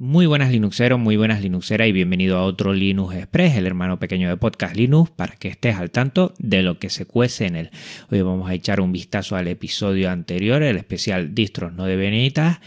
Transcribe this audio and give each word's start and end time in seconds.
Muy 0.00 0.26
buenas 0.26 0.52
Linuxeros, 0.52 1.00
muy 1.00 1.16
buenas 1.16 1.42
Linuxeras 1.42 1.88
y 1.88 1.92
bienvenido 1.92 2.38
a 2.38 2.44
otro 2.44 2.72
Linux 2.72 3.16
Express, 3.16 3.56
el 3.56 3.66
hermano 3.66 3.98
pequeño 3.98 4.28
de 4.28 4.36
Podcast 4.36 4.76
Linux, 4.76 5.10
para 5.10 5.34
que 5.34 5.48
estés 5.48 5.74
al 5.74 5.90
tanto 5.90 6.34
de 6.38 6.62
lo 6.62 6.78
que 6.78 6.88
se 6.88 7.04
cuece 7.04 7.46
en 7.46 7.56
él. 7.56 7.70
Hoy 8.08 8.22
vamos 8.22 8.48
a 8.48 8.54
echar 8.54 8.80
un 8.80 8.92
vistazo 8.92 9.34
al 9.34 9.48
episodio 9.48 10.08
anterior, 10.12 10.62
el 10.62 10.76
especial 10.76 11.34
Distros 11.34 11.72
no 11.72 11.84
de 11.84 11.96
Benitas, 11.96 12.60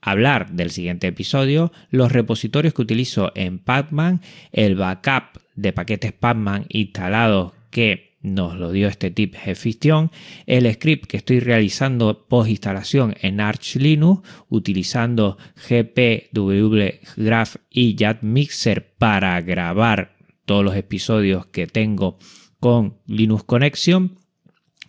hablar 0.00 0.52
del 0.52 0.70
siguiente 0.70 1.08
episodio, 1.08 1.72
los 1.90 2.10
repositorios 2.10 2.72
que 2.72 2.80
utilizo 2.80 3.32
en 3.34 3.58
Pacman, 3.58 4.22
el 4.52 4.74
backup 4.74 5.42
de 5.56 5.74
paquetes 5.74 6.12
Pacman 6.12 6.64
instalados 6.70 7.52
que 7.70 8.07
nos 8.20 8.56
lo 8.56 8.72
dio 8.72 8.88
este 8.88 9.10
tip 9.10 9.34
Gfiction, 9.34 10.10
el 10.46 10.72
script 10.72 11.06
que 11.06 11.18
estoy 11.18 11.40
realizando 11.40 12.26
post 12.26 12.50
instalación 12.50 13.14
en 13.20 13.40
Arch 13.40 13.76
Linux 13.76 14.22
utilizando 14.48 15.38
GPW 15.68 16.78
Graph 17.16 17.56
y 17.70 17.96
Mixer 18.22 18.94
para 18.98 19.40
grabar 19.40 20.16
todos 20.44 20.64
los 20.64 20.74
episodios 20.76 21.46
que 21.46 21.66
tengo 21.66 22.18
con 22.60 22.98
Linux 23.06 23.44
Connection. 23.44 24.18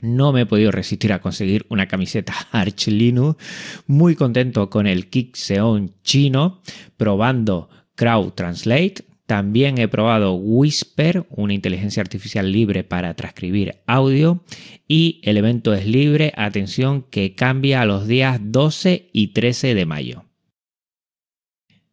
No 0.02 0.31
me 0.31 0.41
he 0.41 0.45
podido 0.45 0.72
resistir 0.72 1.11
a 1.11 1.20
conseguir 1.20 1.66
una 1.70 1.88
camiseta 1.88 2.34
Arch 2.52 2.88
Linux. 2.88 3.44
Muy 3.86 4.16
contento 4.16 4.70
con 4.70 4.88
el 4.88 5.09
Kick 5.09 5.36
Xeon 5.36 5.94
chino, 6.03 6.61
probando 6.98 7.70
Crowd 7.95 8.31
Translate 8.31 9.09
también 9.29 9.77
he 9.77 9.88
probado 9.88 10.33
Whisper, 10.33 11.27
una 11.29 11.53
inteligencia 11.53 12.01
artificial 12.01 12.51
libre 12.51 12.83
para 12.83 13.13
transcribir 13.13 13.75
audio. 13.85 14.43
Y 14.88 15.21
el 15.21 15.38
evento 15.38 15.71
es 15.75 15.85
libre, 15.85 16.33
atención, 16.35 17.03
que 17.03 17.35
cambia 17.35 17.81
a 17.81 17.85
los 17.85 18.07
días 18.07 18.39
12 18.41 19.11
y 19.13 19.27
13 19.27 19.75
de 19.75 19.85
mayo. 19.85 20.25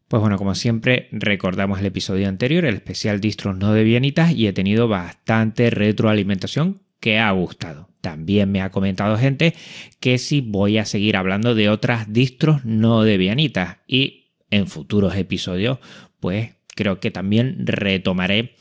Pues 0.07 0.19
bueno, 0.19 0.39
como 0.39 0.55
siempre, 0.55 1.09
recordamos 1.11 1.79
el 1.79 1.85
episodio 1.85 2.27
anterior, 2.27 2.65
el 2.65 2.73
especial 2.73 3.21
distros 3.21 3.55
no 3.55 3.71
de 3.71 3.83
Vianitas, 3.83 4.31
y 4.31 4.47
he 4.47 4.53
tenido 4.53 4.87
bastante 4.87 5.69
retroalimentación 5.69 6.81
que 6.99 7.19
ha 7.19 7.29
gustado. 7.29 7.89
También 8.01 8.51
me 8.51 8.61
ha 8.61 8.71
comentado 8.71 9.15
gente 9.15 9.53
que 9.99 10.17
si 10.17 10.41
voy 10.41 10.79
a 10.79 10.85
seguir 10.85 11.15
hablando 11.15 11.53
de 11.53 11.69
otras 11.69 12.11
distros 12.11 12.65
no 12.65 13.03
de 13.03 13.19
Vianitas 13.19 13.77
y 13.85 14.33
en 14.49 14.65
futuros 14.65 15.15
episodios, 15.15 15.77
pues 16.19 16.56
creo 16.77 17.01
que 17.01 17.11
también 17.11 17.65
retomaré 17.65 18.55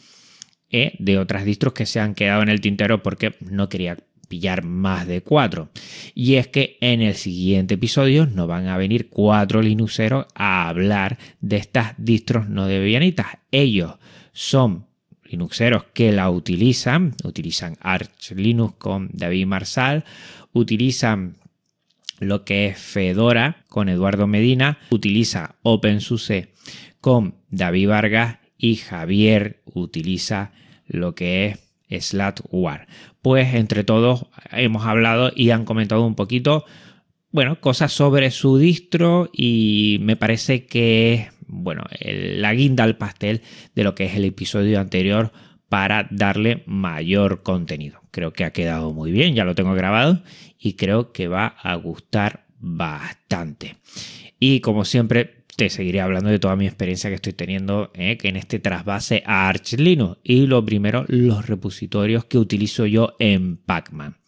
eh, 0.71 0.95
de 0.99 1.19
otras 1.19 1.45
distros 1.45 1.75
que 1.75 1.87
se 1.87 2.01
han 2.01 2.17
quedado 2.17 2.43
en 2.43 2.49
el 2.49 2.61
tintero 2.61 3.03
porque 3.03 3.37
no 3.39 3.69
quería 3.69 3.99
pillar 4.29 4.65
más 4.65 5.07
de 5.07 5.21
cuatro. 5.21 5.71
Y 6.15 6.35
es 6.35 6.49
que 6.49 6.79
en 6.81 7.03
el 7.03 7.15
siguiente 7.15 7.75
episodio 7.75 8.27
nos 8.27 8.49
van 8.49 8.67
a 8.67 8.77
venir 8.77 9.09
cuatro 9.09 9.63
Linuxeros 9.63 10.27
a 10.35 10.69
hablar 10.69 11.19
de 11.41 11.57
estas 11.57 11.95
distros 11.99 12.49
no 12.49 12.67
debianitas. 12.67 13.27
Ellos 13.53 13.95
son 14.33 14.87
Linuxeros 15.23 15.85
que 15.93 16.11
la 16.11 16.31
utilizan, 16.31 17.15
utilizan 17.23 17.77
Arch 17.81 18.33
Linux 18.33 18.75
con 18.79 19.11
David 19.13 19.47
Marsal, 19.47 20.05
utilizan 20.53 21.37
lo 22.19 22.45
que 22.45 22.67
es 22.67 22.79
Fedora 22.79 23.65
con 23.69 23.89
Eduardo 23.89 24.27
Medina, 24.27 24.79
utiliza 24.91 25.57
OpenSUSE 25.63 26.56
con 27.07 27.37
David 27.51 27.91
Vargas 27.91 28.39
y 28.59 28.75
Javier 28.75 29.63
utiliza 29.73 30.51
lo 30.89 31.15
que 31.15 31.57
es 31.89 32.07
Slatware. 32.07 32.89
Pues 33.23 33.55
entre 33.55 33.85
todos 33.85 34.27
hemos 34.51 34.85
hablado 34.87 35.31
y 35.33 35.51
han 35.51 35.65
comentado 35.65 36.05
un 36.05 36.17
poquito, 36.17 36.65
bueno, 37.31 37.61
cosas 37.61 37.93
sobre 37.93 38.33
su 38.33 38.59
distro 38.59 39.31
y 39.33 39.99
me 40.01 40.17
parece 40.17 40.67
que 40.67 41.15
es, 41.15 41.29
bueno, 41.47 41.85
la 42.01 42.53
guinda 42.55 42.83
al 42.83 42.97
pastel 42.97 43.43
de 43.77 43.85
lo 43.85 43.95
que 43.95 44.07
es 44.07 44.17
el 44.17 44.25
episodio 44.25 44.81
anterior 44.81 45.31
para 45.69 46.09
darle 46.11 46.65
mayor 46.67 47.45
contenido. 47.45 48.01
Creo 48.11 48.33
que 48.33 48.43
ha 48.43 48.53
quedado 48.53 48.93
muy 48.93 49.13
bien, 49.13 49.37
ya 49.37 49.45
lo 49.45 49.55
tengo 49.55 49.75
grabado 49.75 50.25
y 50.59 50.73
creo 50.73 51.13
que 51.13 51.29
va 51.29 51.47
a 51.47 51.77
gustar 51.77 52.47
bastante. 52.59 53.77
Y 54.41 54.59
como 54.59 54.85
siempre, 54.85 55.36
te 55.57 55.71
seguiré 55.71 56.03
hablando 56.03 56.29
de 56.29 56.39
toda 56.39 56.55
mi 56.55 56.67
experiencia 56.67 57.09
que 57.09 57.17
estoy 57.17 57.33
teniendo 57.33 57.91
eh, 57.95 58.19
en 58.23 58.37
este 58.37 58.59
trasvase 58.59 59.23
a 59.27 59.49
Arch 59.49 59.73
Linux. 59.79 60.19
Y 60.23 60.47
lo 60.47 60.65
primero, 60.65 61.07
los 61.09 61.47
repositorios 61.47 62.27
que 62.27 62.39
utilizo 62.39 62.85
yo 62.85 63.15
en 63.19 63.57
Pacman. 63.57 64.19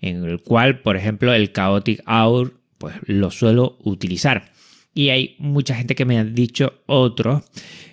En 0.00 0.24
el 0.24 0.40
cual, 0.42 0.80
por 0.80 0.96
ejemplo, 0.96 1.34
el 1.34 1.52
Chaotic 1.52 2.02
Hour, 2.08 2.54
pues 2.78 2.96
lo 3.04 3.30
suelo 3.30 3.76
utilizar. 3.84 4.52
Y 4.94 5.10
hay 5.10 5.36
mucha 5.38 5.74
gente 5.74 5.94
que 5.94 6.06
me 6.06 6.18
ha 6.18 6.24
dicho 6.24 6.82
otros 6.86 7.44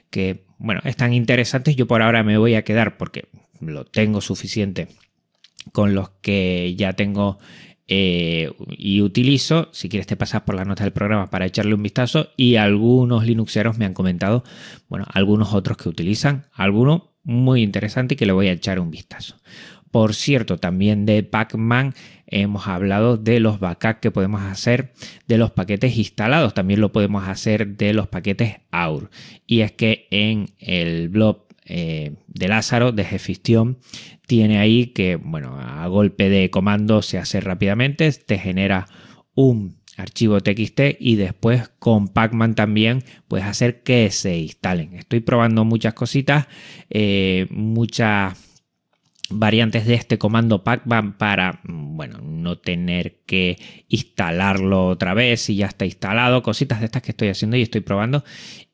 que, 0.09 0.45
bueno, 0.57 0.81
están 0.85 1.13
interesantes. 1.13 1.75
Yo 1.75 1.87
por 1.87 2.01
ahora 2.01 2.23
me 2.23 2.37
voy 2.37 2.55
a 2.55 2.63
quedar 2.63 2.97
porque 2.97 3.25
lo 3.59 3.85
tengo 3.85 4.21
suficiente 4.21 4.87
con 5.73 5.93
los 5.93 6.09
que 6.21 6.73
ya 6.77 6.93
tengo 6.93 7.37
eh, 7.93 8.49
y 8.69 9.01
utilizo, 9.01 9.67
si 9.73 9.89
quieres 9.89 10.07
te 10.07 10.15
pasas 10.15 10.43
por 10.43 10.55
las 10.55 10.65
notas 10.65 10.85
del 10.85 10.93
programa 10.93 11.29
para 11.29 11.45
echarle 11.45 11.73
un 11.73 11.83
vistazo 11.83 12.29
y 12.37 12.55
algunos 12.55 13.25
Linuxeros 13.25 13.77
me 13.77 13.83
han 13.83 13.93
comentado, 13.93 14.45
bueno, 14.87 15.05
algunos 15.11 15.53
otros 15.53 15.75
que 15.75 15.89
utilizan, 15.89 16.45
alguno 16.53 17.11
muy 17.25 17.61
interesante 17.61 18.15
que 18.15 18.25
le 18.25 18.31
voy 18.31 18.47
a 18.47 18.53
echar 18.53 18.79
un 18.79 18.91
vistazo. 18.91 19.35
Por 19.91 20.15
cierto, 20.15 20.57
también 20.57 21.05
de 21.05 21.21
Pacman 21.23 21.93
hemos 22.27 22.65
hablado 22.65 23.17
de 23.17 23.41
los 23.41 23.59
backups 23.59 23.99
que 23.99 24.09
podemos 24.09 24.41
hacer 24.41 24.93
de 25.27 25.37
los 25.37 25.51
paquetes 25.51 25.97
instalados. 25.97 26.53
También 26.53 26.79
lo 26.79 26.93
podemos 26.93 27.27
hacer 27.27 27.75
de 27.75 27.93
los 27.93 28.07
paquetes 28.07 28.61
AUR. 28.71 29.09
Y 29.45 29.59
es 29.59 29.73
que 29.73 30.07
en 30.11 30.51
el 30.59 31.09
blog 31.09 31.45
eh, 31.65 32.13
de 32.27 32.47
Lázaro, 32.47 32.91
de 32.91 33.05
Gestión, 33.05 33.79
tiene 34.27 34.59
ahí 34.59 34.87
que, 34.87 35.15
bueno, 35.15 35.59
a 35.59 35.85
golpe 35.87 36.29
de 36.29 36.49
comando 36.49 37.01
se 37.01 37.17
hace 37.17 37.41
rápidamente, 37.41 38.11
te 38.11 38.37
genera 38.37 38.87
un 39.35 39.81
archivo 39.97 40.39
TXT 40.39 40.97
y 40.99 41.15
después 41.15 41.69
con 41.79 42.07
Pacman 42.07 42.55
también 42.55 43.03
puedes 43.27 43.45
hacer 43.45 43.83
que 43.83 44.09
se 44.11 44.37
instalen. 44.37 44.95
Estoy 44.95 45.19
probando 45.19 45.65
muchas 45.65 45.93
cositas, 45.93 46.47
eh, 46.89 47.47
muchas 47.49 48.37
variantes 49.31 49.85
de 49.85 49.95
este 49.95 50.17
comando 50.17 50.63
pacman 50.63 51.17
para, 51.17 51.61
bueno, 51.63 52.19
no 52.21 52.57
tener 52.59 53.21
que 53.25 53.57
instalarlo 53.87 54.87
otra 54.87 55.13
vez 55.13 55.41
si 55.41 55.55
ya 55.55 55.67
está 55.67 55.85
instalado, 55.85 56.43
cositas 56.43 56.79
de 56.79 56.85
estas 56.85 57.01
que 57.01 57.11
estoy 57.11 57.29
haciendo 57.29 57.57
y 57.57 57.61
estoy 57.61 57.81
probando. 57.81 58.23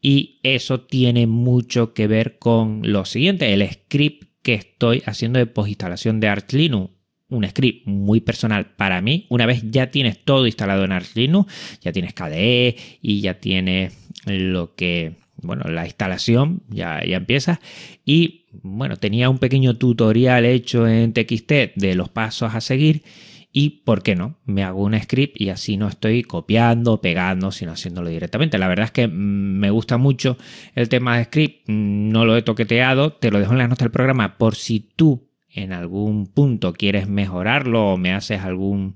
Y 0.02 0.40
eso 0.44 0.82
tiene 0.82 1.28
mucho 1.28 1.94
que 1.94 2.08
ver 2.08 2.38
con 2.40 2.82
lo 2.84 3.06
siguiente, 3.06 3.54
el 3.54 3.70
script 3.70 4.28
que 4.42 4.54
estoy 4.54 5.04
haciendo 5.06 5.40
de 5.40 5.46
postinstalación 5.46 6.20
de 6.20 6.30
Arch 6.30 6.54
Linux. 6.54 6.94
Un 7.30 7.46
script 7.46 7.86
muy 7.86 8.22
personal 8.22 8.74
para 8.78 9.02
mí. 9.02 9.26
Una 9.30 9.46
vez 9.46 9.62
ya 9.70 9.92
tienes 9.92 10.24
todo 10.24 10.46
instalado 10.46 10.86
en 10.86 10.94
Arch 10.94 11.14
Linux, 11.16 11.52
ya 11.82 11.92
tienes 11.92 12.14
KDE 12.14 12.78
y 13.02 13.20
ya 13.20 13.42
tienes 13.42 13.98
lo 14.26 14.76
que 14.76 15.18
bueno, 15.42 15.70
la 15.70 15.86
instalación 15.86 16.64
ya, 16.70 17.02
ya 17.06 17.18
empieza 17.18 17.60
y 18.06 18.46
bueno, 18.64 18.98
tenía 18.98 19.30
un 19.30 19.40
pequeño 19.40 19.76
tutorial 19.76 20.46
hecho 20.46 20.88
en 20.88 21.14
TXT 21.14 21.76
de 21.76 21.96
los 21.96 22.10
pasos 22.10 22.56
a 22.56 22.62
seguir 22.62 23.04
y, 23.52 23.82
¿por 23.86 24.04
qué 24.04 24.16
no? 24.16 24.36
Me 24.46 24.64
hago 24.64 24.84
un 24.84 25.00
script 25.00 25.40
y 25.42 25.50
así 25.50 25.78
no 25.78 25.88
estoy 25.88 26.22
copiando, 26.22 27.02
pegando, 27.02 27.52
sino 27.52 27.72
haciéndolo 27.72 28.10
directamente. 28.10 28.60
La 28.60 28.68
verdad 28.68 28.86
es 28.86 28.92
que 28.92 29.08
me 29.08 29.72
gusta 29.72 29.98
mucho 29.98 30.38
el 30.76 30.90
tema 30.90 31.18
de 31.18 31.24
script, 31.24 31.68
no 31.68 32.26
lo 32.26 32.38
he 32.38 32.44
toqueteado, 32.44 33.14
te 33.14 33.32
lo 33.32 33.40
dejo 33.40 33.54
en 33.54 33.58
las 33.58 33.70
notas 33.70 33.86
del 33.86 33.92
programa 33.92 34.38
por 34.38 34.56
si 34.56 34.80
tú 34.80 35.30
en 35.50 35.74
algún 35.74 36.28
punto 36.28 36.74
quieres 36.74 37.08
mejorarlo 37.08 37.94
o 37.94 37.98
me 37.98 38.14
haces 38.14 38.42
algún, 38.42 38.96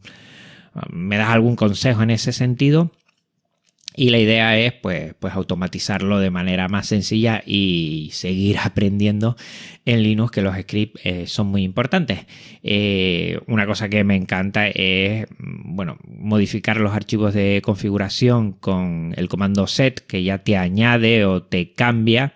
me 0.92 1.18
das 1.18 1.30
algún 1.30 1.56
consejo 1.56 2.04
en 2.04 2.12
ese 2.12 2.32
sentido 2.32 2.92
y 3.96 4.10
la 4.10 4.20
idea 4.20 4.58
es 4.58 4.74
pues, 4.74 5.14
pues 5.20 5.34
automatizarlo 5.34 6.20
de 6.20 6.30
manera 6.30 6.70
más 6.70 6.88
sencilla 6.88 7.44
y 7.46 8.10
seguir 8.14 8.58
aprendiendo 8.64 9.36
en 9.86 10.04
Linux 10.04 10.32
que 10.32 10.42
los 10.42 10.56
scripts 10.56 11.02
eh, 11.04 11.28
son 11.28 11.48
muy 11.48 11.64
importantes. 11.64 12.26
Eh, 12.64 13.40
una 13.48 13.66
cosa 13.66 13.90
que 13.90 14.04
me 14.04 14.16
encanta 14.16 14.68
es 14.68 15.28
bueno, 15.40 15.98
modificar 16.08 16.78
los 16.78 16.94
archivos 16.94 17.34
de 17.34 17.62
configuración 17.64 18.54
con 18.54 19.14
el 19.18 19.28
comando 19.28 19.68
set 19.68 20.06
que 20.06 20.24
ya 20.24 20.40
te 20.40 20.58
añade 20.58 21.26
o 21.26 21.44
te 21.44 21.74
cambia 21.74 22.34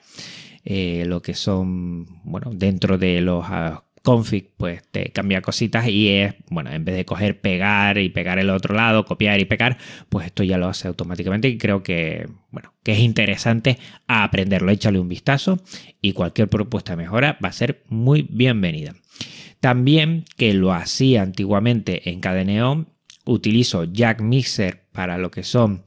eh, 0.66 1.04
lo 1.06 1.22
que 1.22 1.36
son 1.36 2.08
bueno, 2.24 2.52
dentro 2.54 2.98
de 2.98 3.22
los 3.22 3.46
ah, 3.48 3.84
config 4.06 4.52
pues 4.56 4.84
te 4.92 5.10
cambia 5.12 5.42
cositas 5.42 5.88
y 5.88 6.10
es, 6.10 6.36
bueno, 6.50 6.72
en 6.72 6.86
vez 6.86 6.96
de 6.96 7.06
coger, 7.06 7.42
pegar 7.42 7.98
y 7.98 8.10
pegar 8.10 8.38
el 8.38 8.52
otro 8.52 8.76
lado, 8.76 9.04
copiar 9.04 9.40
y 9.40 9.46
pegar, 9.46 9.80
pues 10.10 10.28
esto 10.28 10.44
ya 10.44 10.60
lo 10.60 10.68
hace 10.68 10.88
automáticamente 10.88 11.50
y 11.50 11.58
creo 11.58 11.82
que, 11.82 12.28
bueno, 12.52 12.72
que 12.84 12.94
es 12.94 13.00
interesante 13.00 13.80
aprenderlo. 14.08 14.72
Échale 14.72 15.00
un 15.00 15.10
vistazo 15.10 15.60
y 16.02 16.14
cualquier 16.14 16.48
propuesta 16.48 16.94
de 16.94 16.98
mejora 16.98 17.40
va 17.44 17.50
a 17.50 17.54
ser 17.54 17.84
muy 17.90 18.28
bienvenida. 18.30 18.94
También 19.60 20.26
que 20.38 20.54
lo 20.54 20.72
hacía 20.72 21.24
antiguamente 21.24 22.12
en 22.12 22.20
Cadeneon, 22.20 22.88
utilizo 23.26 23.84
Jack 23.86 24.22
Mixer 24.22 24.84
para 24.92 25.18
lo 25.18 25.32
que 25.32 25.44
son 25.44 25.84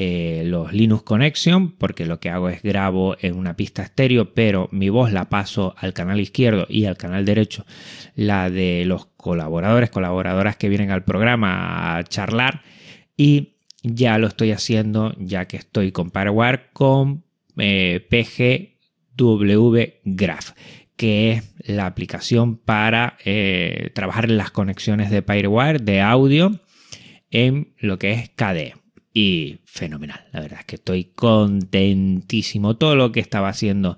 eh, 0.00 0.42
los 0.46 0.72
Linux 0.72 1.02
Connection, 1.02 1.72
porque 1.72 2.06
lo 2.06 2.20
que 2.20 2.30
hago 2.30 2.48
es 2.48 2.62
grabo 2.62 3.16
en 3.20 3.36
una 3.36 3.56
pista 3.56 3.82
estéreo, 3.82 4.32
pero 4.32 4.68
mi 4.70 4.90
voz 4.90 5.12
la 5.12 5.28
paso 5.28 5.74
al 5.76 5.92
canal 5.92 6.20
izquierdo 6.20 6.66
y 6.68 6.84
al 6.84 6.96
canal 6.96 7.24
derecho, 7.24 7.66
la 8.14 8.48
de 8.48 8.84
los 8.86 9.06
colaboradores, 9.06 9.90
colaboradoras 9.90 10.56
que 10.56 10.68
vienen 10.68 10.92
al 10.92 11.04
programa 11.04 11.96
a 11.96 12.04
charlar. 12.04 12.62
Y 13.16 13.56
ya 13.82 14.18
lo 14.18 14.28
estoy 14.28 14.52
haciendo, 14.52 15.16
ya 15.18 15.46
que 15.46 15.56
estoy 15.56 15.90
con 15.90 16.12
Firewire, 16.12 16.66
con 16.72 17.24
eh, 17.56 18.06
PGW 18.08 19.78
Graph 20.04 20.52
que 20.94 21.30
es 21.30 21.54
la 21.60 21.86
aplicación 21.86 22.56
para 22.56 23.16
eh, 23.24 23.90
trabajar 23.94 24.28
las 24.28 24.50
conexiones 24.50 25.10
de 25.10 25.22
Firewire 25.22 25.78
de 25.78 26.00
audio 26.00 26.60
en 27.30 27.74
lo 27.78 27.98
que 27.98 28.12
es 28.12 28.30
KDE. 28.30 28.74
Y 29.14 29.58
fenomenal, 29.64 30.26
la 30.32 30.40
verdad 30.40 30.60
es 30.60 30.66
que 30.66 30.76
estoy 30.76 31.04
contentísimo. 31.04 32.76
Todo 32.76 32.94
lo 32.94 33.10
que 33.10 33.20
estaba 33.20 33.48
haciendo 33.48 33.96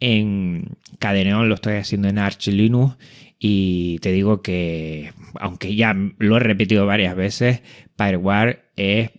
en 0.00 0.76
Cadeneon 0.98 1.48
lo 1.48 1.54
estoy 1.54 1.74
haciendo 1.74 2.08
en 2.08 2.18
Arch 2.18 2.48
Linux 2.48 2.96
y 3.38 3.98
te 3.98 4.12
digo 4.12 4.42
que, 4.42 5.12
aunque 5.38 5.74
ya 5.74 5.94
lo 6.18 6.36
he 6.36 6.40
repetido 6.40 6.86
varias 6.86 7.14
veces, 7.14 7.62
Firewire 7.96 8.64
es 8.76 9.10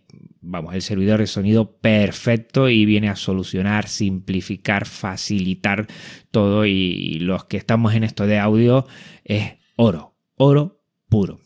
vamos, 0.45 0.75
el 0.75 0.81
servidor 0.81 1.19
de 1.19 1.27
sonido 1.27 1.77
perfecto 1.77 2.69
y 2.69 2.85
viene 2.85 3.09
a 3.09 3.15
solucionar, 3.15 3.87
simplificar, 3.87 4.85
facilitar 4.85 5.87
todo 6.31 6.65
y 6.65 7.19
los 7.19 7.45
que 7.45 7.57
estamos 7.57 7.93
en 7.95 8.03
esto 8.03 8.27
de 8.27 8.39
audio 8.39 8.85
es 9.23 9.55
oro, 9.75 10.15
oro 10.35 10.81
puro. 11.09 11.39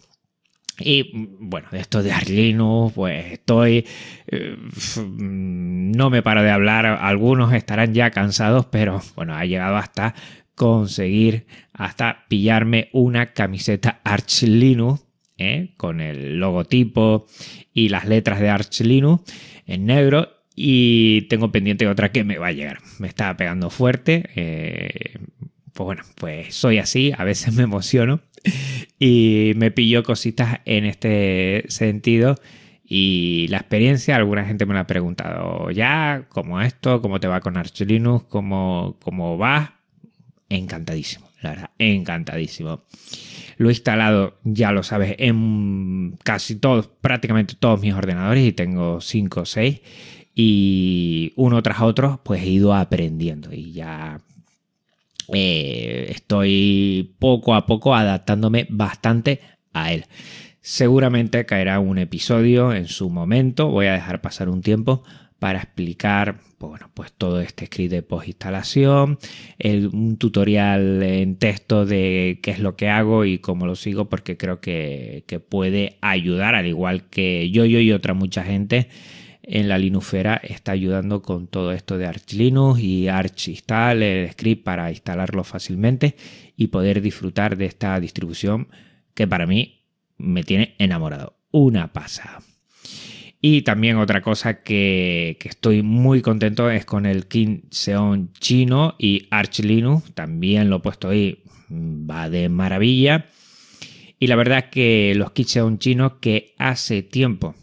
Y 0.80 1.12
bueno, 1.40 1.68
de 1.72 1.80
esto 1.80 2.02
de 2.04 2.12
Arlinux, 2.12 2.94
pues 2.94 3.34
estoy. 3.34 3.86
Eh, 4.28 4.58
no 5.06 6.10
me 6.10 6.22
paro 6.22 6.44
de 6.44 6.52
hablar. 6.52 6.86
Algunos 6.86 7.54
estarán 7.54 7.94
ya 7.94 8.12
cansados, 8.12 8.66
pero 8.68 9.02
bueno, 9.16 9.36
ha 9.36 9.46
llegado 9.46 9.78
hasta 9.78 10.16
conseguir, 10.56 11.46
hasta 11.74 12.26
pillarme 12.28 12.90
una 12.92 13.28
camiseta 13.28 14.02
Arch 14.04 14.44
Linux 14.44 15.06
¿eh? 15.38 15.74
con 15.78 16.02
el 16.02 16.38
logotipo 16.38 17.28
y 17.74 17.90
las 17.90 18.06
letras 18.06 18.40
de 18.40 18.50
Arch 18.50 18.82
Linux 18.82 19.24
en 19.66 19.86
negro. 19.86 20.30
Y 20.56 21.22
tengo 21.30 21.54
pendiente 21.54 21.88
otra 21.88 22.12
que 22.12 22.26
me 22.26 22.38
va 22.38 22.48
a 22.48 22.52
llegar. 22.52 22.80
Me 23.00 23.08
está 23.08 23.36
pegando 23.38 23.70
fuerte. 23.70 24.30
Eh, 24.36 25.18
pues 25.72 25.86
bueno, 25.86 26.04
pues 26.16 26.54
soy 26.54 26.80
así. 26.80 27.14
A 27.18 27.24
veces 27.24 27.54
me 27.54 27.64
emociono. 27.64 28.20
Y 29.02 29.54
me 29.56 29.72
pillo 29.72 30.04
cositas 30.04 30.60
en 30.66 30.84
este 30.84 31.64
sentido. 31.70 32.36
Y 32.84 33.48
la 33.50 33.58
experiencia, 33.58 34.16
alguna 34.16 34.44
gente 34.44 34.66
me 34.66 34.74
la 34.74 34.82
ha 34.82 34.88
preguntado 34.88 35.72
ya, 35.72 36.26
como 36.28 36.60
esto, 36.60 37.02
cómo 37.02 37.20
te 37.20 37.28
va 37.28 37.40
con 37.40 37.56
Arch 37.56 37.80
Linux, 37.82 38.26
cómo, 38.26 38.98
cómo 39.02 39.38
va. 39.38 39.80
Encantadísimo, 40.50 41.30
la 41.42 41.52
verdad, 41.52 41.70
encantadísimo. 41.78 42.82
Lo 43.58 43.70
he 43.70 43.74
instalado, 43.74 44.40
ya 44.44 44.72
lo 44.72 44.84
sabes, 44.84 45.16
en 45.20 46.18
casi 46.24 46.56
todos, 46.56 46.88
prácticamente 46.88 47.54
todos 47.60 47.80
mis 47.80 47.94
ordenadores 47.94 48.44
y 48.44 48.54
tengo 48.54 49.00
5 49.00 49.42
o 49.42 49.46
6. 49.46 49.82
Y 50.34 51.34
uno 51.36 51.62
tras 51.62 51.82
otro, 51.82 52.22
pues 52.24 52.42
he 52.42 52.48
ido 52.48 52.74
aprendiendo 52.74 53.54
y 53.54 53.72
ya 53.74 54.20
eh, 55.34 56.08
estoy 56.10 57.16
poco 57.20 57.56
a 57.56 57.66
poco 57.66 57.96
adaptándome 57.96 58.68
bastante 58.70 59.42
a 59.74 59.94
él. 59.94 60.06
Seguramente 60.62 61.46
caerá 61.46 61.80
un 61.80 61.98
episodio 61.98 62.74
en 62.74 62.88
su 62.88 63.10
momento, 63.10 63.70
voy 63.70 63.88
a 63.88 63.94
dejar 63.94 64.22
pasar 64.22 64.50
un 64.50 64.62
tiempo 64.62 65.04
para 65.40 65.60
explicar 65.60 66.42
pues 66.60 66.72
bueno, 66.72 66.92
pues 66.94 67.14
todo 67.14 67.40
este 67.40 67.68
script 67.68 67.90
de 67.90 68.02
postinstalación, 68.04 69.18
un 69.94 70.18
tutorial 70.18 71.02
en 71.02 71.38
texto 71.38 71.86
de 71.86 72.40
qué 72.44 72.52
es 72.52 72.60
lo 72.60 72.76
que 72.76 72.90
hago 72.90 73.24
y 73.24 73.38
cómo 73.38 73.66
lo 73.66 73.76
sigo, 73.76 74.10
porque 74.10 74.36
creo 74.36 74.60
que, 74.60 75.24
puede 75.48 75.98
ayudar, 76.02 76.56
al 76.56 76.68
igual 76.68 77.10
que 77.10 77.50
yo, 77.50 77.64
yo 77.64 77.80
y 77.80 77.94
otra 77.94 78.14
mucha 78.14 78.44
gente 78.44 78.90
en 79.44 79.68
la 79.68 79.78
Linuxera 79.78 80.36
está 80.44 80.74
ayudando 80.74 81.22
con 81.22 81.48
todo 81.48 81.72
esto 81.72 81.98
de 81.98 82.06
Arch 82.06 82.34
Linux 82.34 82.80
y 82.80 83.08
Arch 83.08 83.48
Install, 83.48 84.30
script 84.32 84.64
para 84.64 84.92
instalarlo 84.92 85.44
fácilmente 85.44 86.16
y 86.56 86.68
poder 86.68 87.02
disfrutar 87.02 87.58
de 87.58 87.66
esta 87.66 88.00
distribución 88.00 88.68
que 89.14 89.28
para 89.28 89.48
mí 89.48 89.86
me 90.18 90.44
tiene 90.44 90.76
enamorado. 90.78 91.36
Una 91.52 91.92
pasada. 91.92 92.42
Y 93.42 93.62
también 93.62 93.98
otra 93.98 94.22
cosa 94.22 94.62
que, 94.62 95.38
estoy 95.42 95.82
muy 95.82 96.22
contento 96.22 96.70
es 96.70 96.86
con 96.86 97.06
el 97.06 97.28
King 97.28 97.62
Xeon 97.72 98.34
chino 98.34 98.96
y 99.00 99.28
Arch 99.32 99.60
Linux. 99.60 100.14
También 100.14 100.70
lo 100.70 100.78
he 100.78 100.80
puesto 100.80 101.10
ahí, 101.10 101.44
va 101.70 102.30
de 102.30 102.50
maravilla. 102.50 103.28
Y 104.20 104.28
la 104.28 104.36
verdad 104.36 104.70
que 104.70 105.14
los 105.16 105.32
kits 105.32 105.54
Xeon 105.54 105.80
chinos 105.80 106.14
que 106.20 106.54
hace 106.58 107.02
tiempo 107.02 107.56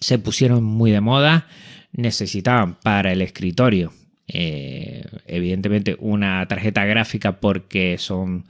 se 0.00 0.18
pusieron 0.18 0.64
muy 0.64 0.90
de 0.90 1.00
moda, 1.00 1.46
necesitaban 1.92 2.74
para 2.80 3.12
el 3.12 3.22
escritorio, 3.22 3.92
eh, 4.26 5.04
evidentemente 5.26 5.96
una 5.98 6.46
tarjeta 6.48 6.84
gráfica 6.84 7.40
porque 7.40 7.96
son 7.98 8.46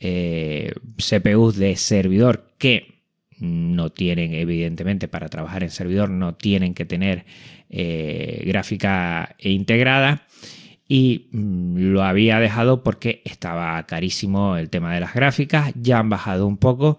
eh, 0.00 0.72
CPUs 0.96 1.56
de 1.56 1.76
servidor 1.76 2.50
que 2.58 2.98
no 3.40 3.90
tienen, 3.90 4.34
evidentemente, 4.34 5.08
para 5.08 5.28
trabajar 5.28 5.62
en 5.62 5.70
servidor, 5.70 6.10
no 6.10 6.34
tienen 6.34 6.74
que 6.74 6.84
tener 6.84 7.24
eh, 7.70 8.42
gráfica 8.46 9.36
integrada. 9.38 10.26
Y 10.88 11.28
mm, 11.32 11.92
lo 11.92 12.02
había 12.02 12.40
dejado 12.40 12.82
porque 12.82 13.22
estaba 13.24 13.84
carísimo 13.86 14.56
el 14.56 14.70
tema 14.70 14.94
de 14.94 15.00
las 15.00 15.14
gráficas. 15.14 15.72
Ya 15.76 15.98
han 15.98 16.08
bajado 16.08 16.46
un 16.46 16.56
poco. 16.56 16.98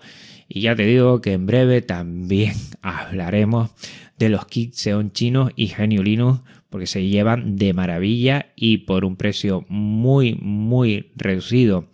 Y 0.49 0.61
ya 0.61 0.75
te 0.75 0.85
digo 0.85 1.21
que 1.21 1.33
en 1.33 1.45
breve 1.45 1.81
también 1.81 2.53
hablaremos 2.81 3.69
de 4.17 4.29
los 4.29 4.45
kits 4.47 4.81
Xeon 4.81 5.11
chinos 5.11 5.51
y 5.55 5.67
Genio 5.67 6.03
Linux 6.03 6.41
porque 6.69 6.87
se 6.87 7.07
llevan 7.07 7.55
de 7.55 7.73
maravilla 7.73 8.47
y 8.55 8.79
por 8.79 9.05
un 9.05 9.15
precio 9.15 9.65
muy 9.69 10.35
muy 10.35 11.11
reducido. 11.15 11.87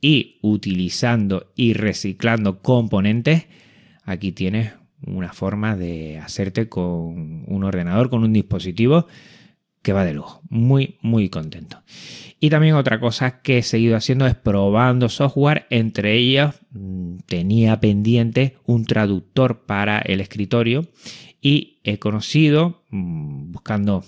Y 0.00 0.38
utilizando 0.42 1.50
y 1.56 1.72
reciclando 1.72 2.60
componentes 2.60 3.46
aquí 4.04 4.32
tienes 4.32 4.72
una 5.06 5.32
forma 5.32 5.76
de 5.76 6.18
hacerte 6.18 6.68
con 6.68 7.44
un 7.46 7.64
ordenador, 7.64 8.10
con 8.10 8.22
un 8.22 8.32
dispositivo 8.32 9.06
que 9.84 9.92
va 9.92 10.04
de 10.04 10.14
lujo. 10.14 10.40
Muy, 10.48 10.98
muy 11.02 11.28
contento. 11.28 11.82
Y 12.40 12.50
también 12.50 12.74
otra 12.74 12.98
cosa 12.98 13.42
que 13.42 13.58
he 13.58 13.62
seguido 13.62 13.96
haciendo 13.96 14.26
es 14.26 14.34
probando 14.34 15.08
software. 15.08 15.66
Entre 15.70 16.16
ellas 16.16 16.56
mm, 16.70 17.18
tenía 17.26 17.78
pendiente 17.80 18.56
un 18.64 18.86
traductor 18.86 19.66
para 19.66 19.98
el 19.98 20.20
escritorio 20.20 20.88
y 21.40 21.80
he 21.84 21.98
conocido, 21.98 22.82
mm, 22.90 23.52
buscando 23.52 24.04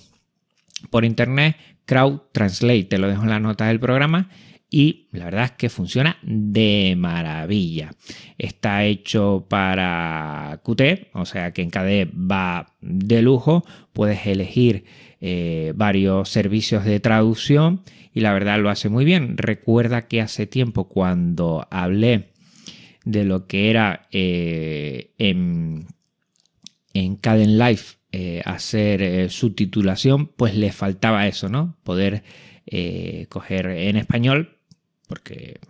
por 0.91 1.05
internet, 1.05 1.57
Crowd 1.85 2.23
Translate. 2.33 2.85
Te 2.85 2.99
lo 2.99 3.09
dejo 3.09 3.23
en 3.25 3.31
la 3.31 3.39
nota 3.39 3.67
del 3.67 3.79
programa 3.79 4.31
y 4.71 5.09
la 5.13 5.27
verdad 5.27 5.45
es 5.45 5.53
que 5.53 5.69
funciona 5.69 6.17
de 6.23 6.95
maravilla. 6.97 7.93
Está 8.39 8.85
hecho 8.85 9.47
para 9.49 10.61
Qt, 10.65 11.11
o 11.13 11.25
sea 11.25 11.53
que 11.53 11.63
en 11.63 11.71
KDE 11.71 12.11
va 12.13 12.75
de 12.81 13.23
lujo. 13.23 13.65
Puedes 13.93 14.27
elegir 14.27 14.85
eh, 15.21 15.73
varios 15.75 16.29
servicios 16.29 16.85
de 16.85 17.01
traducción 17.01 17.83
y 18.13 18.21
la 18.21 18.33
verdad 18.33 18.61
lo 18.61 18.71
hace 18.71 18.89
muy 18.89 19.05
bien. 19.05 19.37
Recuerda 19.37 20.09
que 20.09 20.21
hace 20.21 20.47
tiempo 20.47 20.89
cuando 20.89 21.67
hablé 21.71 22.31
de 23.05 23.25
lo 23.25 23.47
que 23.47 23.71
era 23.71 24.09
eh, 24.11 25.13
en, 25.19 25.87
en 26.93 27.17
Caden 27.17 27.59
Life 27.59 27.97
eh, 28.13 28.43
hacer 28.45 29.31
subtitulación, 29.31 30.27
pues 30.27 30.55
le 30.55 30.73
faltaba 30.73 31.27
eso, 31.27 31.49
¿no? 31.49 31.77
Poder 31.83 32.23
coger 33.29 33.67
en 33.67 33.97
español 33.97 34.59
porque 35.07 35.61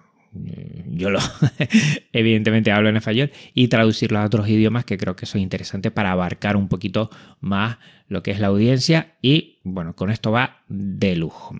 yo 0.88 1.10
lo 1.10 1.18
evidentemente 2.12 2.72
hablo 2.72 2.88
en 2.88 2.96
español 2.96 3.30
y 3.54 3.68
traducirlo 3.68 4.18
a 4.18 4.24
otros 4.24 4.48
idiomas 4.48 4.84
que 4.84 4.98
creo 4.98 5.16
que 5.16 5.24
eso 5.24 5.38
es 5.38 5.42
interesante 5.42 5.90
para 5.90 6.12
abarcar 6.12 6.56
un 6.56 6.68
poquito 6.68 7.10
más 7.40 7.78
lo 8.08 8.22
que 8.22 8.30
es 8.30 8.40
la 8.40 8.48
audiencia 8.48 9.14
y 9.22 9.58
bueno, 9.64 9.94
con 9.94 10.10
esto 10.10 10.30
va 10.30 10.62
de 10.68 11.16
lujo. 11.16 11.56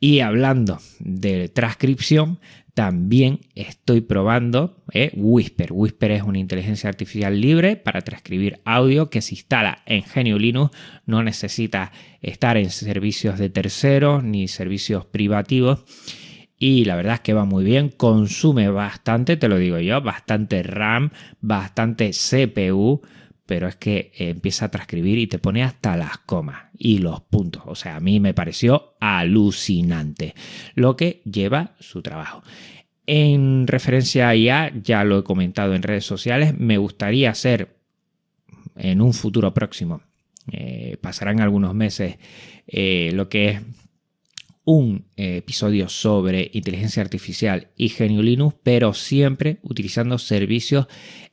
Y 0.00 0.20
hablando 0.20 0.78
de 0.98 1.50
transcripción, 1.50 2.40
también 2.74 3.40
estoy 3.54 4.00
probando 4.00 4.82
eh, 4.92 5.10
Whisper. 5.14 5.70
Whisper 5.72 6.12
es 6.12 6.22
una 6.22 6.38
inteligencia 6.38 6.88
artificial 6.88 7.38
libre 7.38 7.76
para 7.76 8.00
transcribir 8.00 8.60
audio 8.64 9.10
que 9.10 9.20
se 9.20 9.34
instala 9.34 9.82
en 9.84 10.02
Genio 10.02 10.38
Linux. 10.38 10.74
No 11.04 11.22
necesita 11.22 11.92
estar 12.22 12.56
en 12.56 12.70
servicios 12.70 13.38
de 13.38 13.50
terceros 13.50 14.24
ni 14.24 14.48
servicios 14.48 15.04
privativos 15.04 15.84
y 16.62 16.84
la 16.84 16.94
verdad 16.94 17.14
es 17.14 17.20
que 17.20 17.32
va 17.32 17.46
muy 17.46 17.64
bien, 17.64 17.88
consume 17.88 18.68
bastante, 18.68 19.38
te 19.38 19.48
lo 19.48 19.56
digo 19.56 19.78
yo, 19.78 20.02
bastante 20.02 20.62
RAM, 20.62 21.10
bastante 21.40 22.10
CPU, 22.10 23.00
pero 23.46 23.66
es 23.66 23.76
que 23.76 24.12
empieza 24.18 24.66
a 24.66 24.70
transcribir 24.70 25.18
y 25.18 25.26
te 25.26 25.38
pone 25.38 25.62
hasta 25.62 25.96
las 25.96 26.18
comas 26.18 26.64
y 26.76 26.98
los 26.98 27.22
puntos. 27.22 27.62
O 27.64 27.74
sea, 27.74 27.96
a 27.96 28.00
mí 28.00 28.20
me 28.20 28.34
pareció 28.34 28.94
alucinante 29.00 30.34
lo 30.74 30.96
que 30.96 31.22
lleva 31.24 31.76
su 31.80 32.02
trabajo. 32.02 32.42
En 33.06 33.66
referencia 33.66 34.28
a 34.28 34.36
IA, 34.36 34.70
ya 34.82 35.02
lo 35.02 35.20
he 35.20 35.24
comentado 35.24 35.74
en 35.74 35.82
redes 35.82 36.04
sociales, 36.04 36.58
me 36.58 36.76
gustaría 36.76 37.30
hacer 37.30 37.74
en 38.76 39.00
un 39.00 39.14
futuro 39.14 39.54
próximo, 39.54 40.02
eh, 40.52 40.98
pasarán 41.00 41.40
algunos 41.40 41.74
meses, 41.74 42.18
eh, 42.66 43.12
lo 43.14 43.30
que 43.30 43.48
es 43.48 43.62
un 44.64 45.06
eh, 45.16 45.38
episodio 45.38 45.88
sobre 45.88 46.50
inteligencia 46.52 47.02
artificial 47.02 47.68
y 47.76 47.88
genio 47.88 48.22
Linux, 48.22 48.56
pero 48.62 48.94
siempre 48.94 49.58
utilizando 49.62 50.18
servicios 50.18 50.86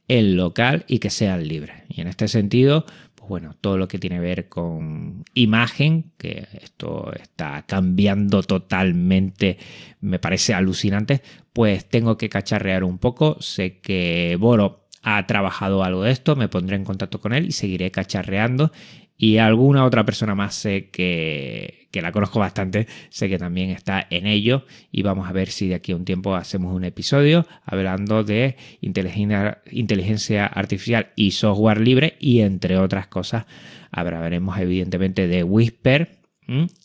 en 0.07 0.37
local 0.37 0.85
y 0.87 0.99
que 0.99 1.09
sean 1.09 1.47
libres. 1.47 1.83
Y 1.89 2.01
en 2.01 2.07
este 2.07 2.27
sentido, 2.27 2.85
pues 3.15 3.29
bueno, 3.29 3.55
todo 3.59 3.77
lo 3.77 3.87
que 3.87 3.99
tiene 3.99 4.17
que 4.17 4.21
ver 4.21 4.49
con 4.49 5.25
imagen, 5.33 6.11
que 6.17 6.47
esto 6.61 7.11
está 7.13 7.65
cambiando 7.67 8.43
totalmente, 8.43 9.57
me 9.99 10.19
parece 10.19 10.53
alucinante, 10.53 11.21
pues 11.51 11.89
tengo 11.89 12.17
que 12.17 12.29
cacharrear 12.29 12.83
un 12.83 12.97
poco. 12.97 13.37
Sé 13.41 13.79
que 13.79 14.37
Boro 14.39 14.87
ha 15.03 15.25
trabajado 15.27 15.83
algo 15.83 16.03
de 16.03 16.11
esto, 16.11 16.35
me 16.35 16.49
pondré 16.49 16.75
en 16.75 16.85
contacto 16.85 17.19
con 17.19 17.33
él 17.33 17.47
y 17.47 17.51
seguiré 17.51 17.91
cacharreando 17.91 18.71
y 19.17 19.37
alguna 19.37 19.83
otra 19.83 20.05
persona 20.05 20.35
más 20.35 20.53
sé 20.53 20.89
que, 20.89 21.87
que, 21.91 22.01
la 22.01 22.11
conozco 22.11 22.39
bastante, 22.39 22.87
sé 23.09 23.27
que 23.27 23.39
también 23.39 23.71
está 23.71 24.05
en 24.09 24.27
ello 24.27 24.65
y 24.91 25.01
vamos 25.01 25.27
a 25.27 25.33
ver 25.33 25.49
si 25.49 25.67
de 25.67 25.75
aquí 25.75 25.91
a 25.91 25.95
un 25.95 26.05
tiempo 26.05 26.35
hacemos 26.35 26.73
un 26.73 26.83
episodio 26.83 27.47
hablando 27.65 28.23
de 28.23 28.55
inteligencia, 28.81 30.45
artificial 30.45 31.11
y 31.15 31.31
software 31.31 31.81
libre 31.81 32.15
y 32.19 32.41
entre 32.41 32.77
otras 32.77 33.07
cosas 33.07 33.45
hablaremos 33.91 34.57
evidentemente 34.59 35.27
de 35.27 35.43
Whisper 35.43 36.19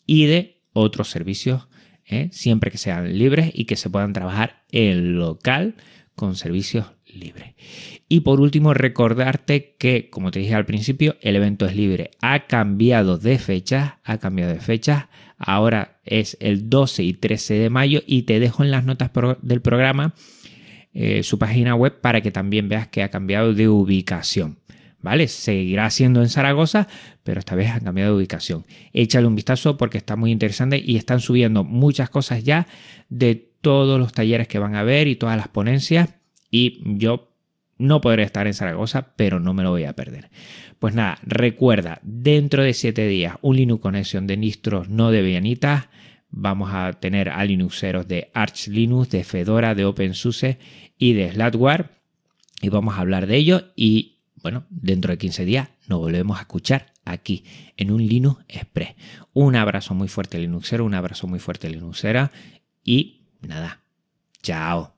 y 0.07 0.25
de 0.25 0.61
otros 0.73 1.09
servicios, 1.09 1.67
¿eh? 2.05 2.29
siempre 2.31 2.71
que 2.71 2.77
sean 2.77 3.17
libres 3.17 3.51
y 3.53 3.65
que 3.65 3.75
se 3.75 3.89
puedan 3.89 4.13
trabajar 4.13 4.63
en 4.71 5.15
local 5.15 5.75
con 6.15 6.35
servicios 6.35 6.87
libres. 7.15 7.55
Y 8.09 8.21
por 8.21 8.39
último, 8.39 8.73
recordarte 8.73 9.75
que, 9.77 10.09
como 10.09 10.31
te 10.31 10.39
dije 10.39 10.55
al 10.55 10.65
principio, 10.65 11.15
el 11.21 11.35
evento 11.35 11.65
es 11.65 11.75
libre. 11.75 12.11
Ha 12.21 12.47
cambiado 12.47 13.17
de 13.17 13.39
fecha, 13.39 13.99
ha 14.03 14.17
cambiado 14.17 14.53
de 14.53 14.59
fecha. 14.59 15.09
Ahora 15.37 15.99
es 16.05 16.37
el 16.39 16.69
12 16.69 17.03
y 17.03 17.13
13 17.13 17.55
de 17.55 17.69
mayo 17.69 18.01
y 18.05 18.23
te 18.23 18.39
dejo 18.39 18.63
en 18.63 18.71
las 18.71 18.85
notas 18.85 19.11
del 19.41 19.61
programa 19.61 20.13
eh, 20.93 21.23
su 21.23 21.39
página 21.39 21.73
web 21.73 22.01
para 22.01 22.21
que 22.21 22.29
también 22.29 22.69
veas 22.69 22.87
que 22.87 23.01
ha 23.01 23.09
cambiado 23.09 23.53
de 23.53 23.67
ubicación. 23.67 24.59
¿Vale? 25.01 25.27
Seguirá 25.27 25.89
siendo 25.89 26.21
en 26.21 26.29
Zaragoza, 26.29 26.87
pero 27.23 27.39
esta 27.39 27.55
vez 27.55 27.71
han 27.71 27.81
cambiado 27.81 28.11
de 28.11 28.19
ubicación. 28.19 28.63
Échale 28.93 29.27
un 29.27 29.35
vistazo 29.35 29.75
porque 29.75 29.97
está 29.97 30.15
muy 30.15 30.31
interesante 30.31 30.81
y 30.83 30.95
están 30.95 31.19
subiendo 31.19 31.65
muchas 31.65 32.09
cosas 32.09 32.45
ya 32.45 32.67
de 33.09 33.35
todos 33.59 33.99
los 33.99 34.13
talleres 34.13 34.47
que 34.47 34.59
van 34.59 34.75
a 34.75 34.83
ver 34.83 35.07
y 35.07 35.17
todas 35.17 35.35
las 35.35 35.49
ponencias. 35.49 36.09
Y 36.53 36.83
yo 36.85 37.33
no 37.79 37.99
podré 37.99 38.21
estar 38.21 38.45
en 38.45 38.53
Zaragoza, 38.53 39.15
pero 39.15 39.39
no 39.39 39.55
me 39.55 39.63
lo 39.63 39.71
voy 39.71 39.85
a 39.85 39.95
perder. 39.95 40.29
Pues 40.77 40.93
nada, 40.93 41.17
recuerda, 41.23 41.99
dentro 42.03 42.61
de 42.61 42.75
7 42.75 43.07
días, 43.07 43.37
un 43.41 43.55
Linux 43.55 43.81
Connection 43.81 44.27
de 44.27 44.37
Nistros, 44.37 44.87
no 44.87 45.09
de 45.09 45.23
Vianitas. 45.23 45.89
Vamos 46.29 46.69
a 46.71 46.93
tener 46.93 47.29
a 47.29 47.43
Linuxeros 47.43 48.07
de 48.07 48.29
Arch 48.35 48.67
Linux, 48.67 49.09
de 49.09 49.23
Fedora, 49.23 49.73
de 49.73 49.85
OpenSUSE 49.85 50.59
y 50.99 51.13
de 51.13 51.31
Slackware. 51.31 51.89
Y 52.61 52.69
vamos 52.69 52.95
a 52.95 53.01
hablar 53.01 53.25
de 53.25 53.37
ello. 53.37 53.71
Y 53.75 54.19
bueno, 54.43 54.67
dentro 54.69 55.11
de 55.11 55.17
15 55.17 55.45
días 55.45 55.69
nos 55.87 55.97
volvemos 55.97 56.37
a 56.37 56.41
escuchar 56.41 56.93
aquí 57.03 57.45
en 57.77 57.89
un 57.89 58.05
Linux 58.05 58.45
Express. 58.47 58.93
Un 59.33 59.55
abrazo 59.55 59.95
muy 59.95 60.07
fuerte 60.07 60.37
Linuxero, 60.37 60.85
un 60.85 60.93
abrazo 60.93 61.25
muy 61.25 61.39
fuerte 61.39 61.67
Linuxera. 61.67 62.31
Y 62.83 63.23
nada, 63.41 63.81
chao. 64.43 64.91